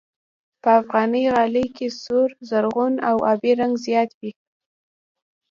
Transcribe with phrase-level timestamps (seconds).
[0.61, 4.31] په افغاني غالۍ کې سور، زرغون او آبي رنګ زیات وي.